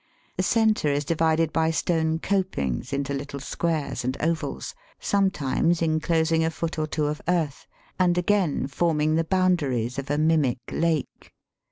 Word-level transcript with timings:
The 0.35 0.41
centre 0.41 0.87
is 0.87 1.05
divided 1.05 1.53
by 1.53 1.69
stone 1.69 2.17
copings 2.17 2.91
into 2.91 3.13
little 3.13 3.39
squares 3.39 4.03
and 4.03 4.17
ovals, 4.19 4.73
some 4.99 5.29
times 5.29 5.79
inclosing 5.79 6.43
a 6.43 6.49
foot 6.49 6.79
or 6.79 6.87
two 6.87 7.05
of 7.05 7.21
earth, 7.27 7.67
and 7.99 8.17
again 8.17 8.65
forming 8.65 9.13
the 9.13 9.23
boundaries 9.23 9.99
of 9.99 10.09
a 10.09 10.17
mimic 10.17 10.57
lake. 10.71 11.31